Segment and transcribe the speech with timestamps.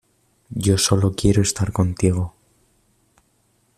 [0.55, 2.33] yo solo quiero estar contigo.